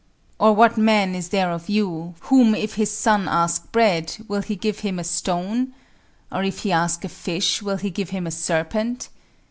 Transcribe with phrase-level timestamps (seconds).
[0.39, 4.55] Or what man is there of you, whom if his son ask bread, will he
[4.55, 5.73] give him a stone?
[6.31, 9.09] Or if he ask a fish, will he give him a serpent?